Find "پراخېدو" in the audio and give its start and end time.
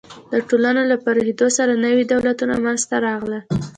1.03-1.47